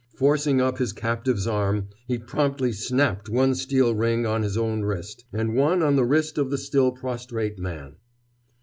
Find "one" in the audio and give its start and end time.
3.29-3.53, 5.53-5.83